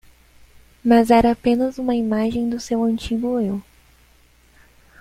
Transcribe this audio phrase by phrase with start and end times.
[0.83, 3.61] Mas era apenas uma imagem do seu antigo eu.